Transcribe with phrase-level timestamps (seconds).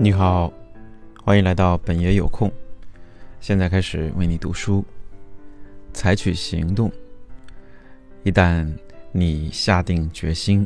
[0.00, 0.52] 你好，
[1.24, 2.48] 欢迎来到本爷有空。
[3.40, 4.84] 现在开始为你读书，
[5.92, 6.88] 采取行动。
[8.22, 8.64] 一旦
[9.10, 10.64] 你下定决心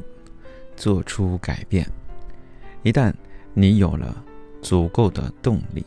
[0.77, 1.89] 做出改变，
[2.83, 3.11] 一旦
[3.55, 4.23] 你有了
[4.61, 5.83] 足够的动力，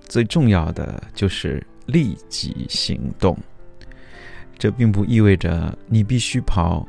[0.00, 3.36] 最重要的就是立即行动。
[4.58, 6.88] 这并不意味着你必须跑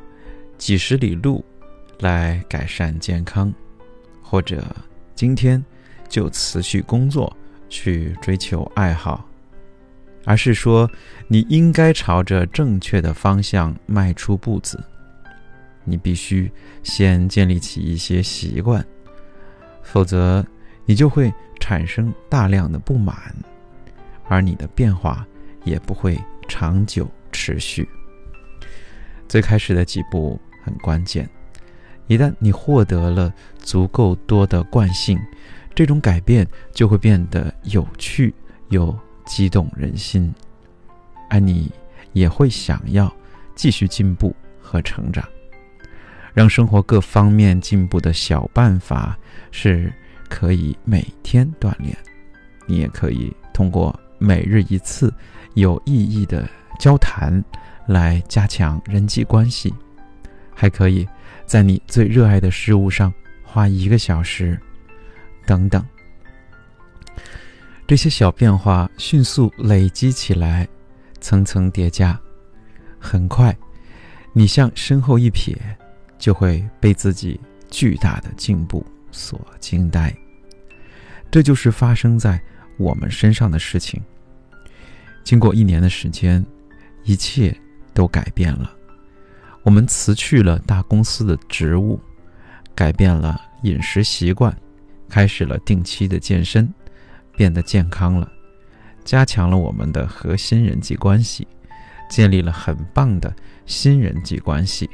[0.56, 1.44] 几十里路
[1.98, 3.52] 来改善健康，
[4.22, 4.64] 或者
[5.16, 5.64] 今天
[6.08, 7.36] 就辞去工作
[7.68, 9.28] 去追求爱好，
[10.24, 10.88] 而是说
[11.26, 14.80] 你应该朝着正确的方向迈出步子。
[15.82, 16.48] 你必须
[16.84, 18.86] 先建立起一些习惯，
[19.82, 20.46] 否则
[20.84, 23.34] 你就会产生大量的不满，
[24.28, 25.26] 而你的变化
[25.64, 27.10] 也不会长久。
[27.32, 27.86] 持续。
[29.28, 31.28] 最开始的几步很关键，
[32.06, 35.18] 一旦你获得了足够多的惯性，
[35.74, 38.34] 这种改变就会变得有趣
[38.68, 40.32] 又激动人心，
[41.28, 41.70] 而你
[42.12, 43.12] 也会想要
[43.54, 45.26] 继续进步和成长。
[46.32, 49.18] 让生活各方面进步的小办法
[49.50, 49.92] 是，
[50.28, 51.96] 可以每天锻炼，
[52.66, 55.12] 你也可以通过每日一次
[55.54, 56.48] 有意义的。
[56.78, 57.42] 交谈，
[57.86, 59.72] 来加强人际关系，
[60.54, 61.08] 还可以
[61.46, 64.58] 在你最热爱的事物上花一个小时，
[65.46, 65.84] 等等。
[67.86, 70.66] 这些小变化迅速累积起来，
[71.20, 72.18] 层层叠加，
[72.98, 73.56] 很快，
[74.32, 75.56] 你向身后一瞥，
[76.18, 80.14] 就会被自己巨大的进步所惊呆。
[81.30, 82.40] 这就是发生在
[82.76, 84.02] 我们身上的事情。
[85.22, 86.44] 经过一年的时间。
[87.08, 87.56] 一切
[87.94, 88.75] 都改变了，
[89.66, 91.98] 我们辞去了大公司的职务，
[92.72, 94.56] 改变了饮食习惯，
[95.08, 96.72] 开始了定期的健身，
[97.36, 98.30] 变得健康了，
[99.04, 101.48] 加强了我们的核心人际关系，
[102.08, 103.34] 建立了很棒的
[103.66, 104.88] 新人际关系，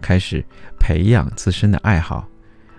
[0.00, 0.44] 开始
[0.76, 2.26] 培养自身的爱好，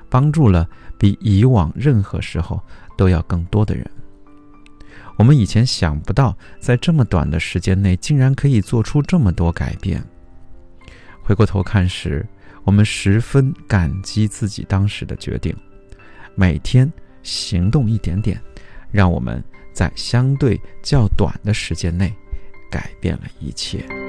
[0.09, 0.68] 帮助了
[0.98, 2.62] 比以往任何时候
[2.98, 3.90] 都要更多的人。
[5.16, 10.03] 我们以前想不到，在这么短的时间内，竟然可以做出这么多改变。
[11.31, 12.28] 回过头看时，
[12.66, 15.56] 我们十分感激自己当时的决定。
[16.36, 16.92] 每天
[17.24, 18.38] 行动一点点，
[18.92, 22.14] 让我们在相对较短的时间内
[22.69, 24.00] 改变了一切。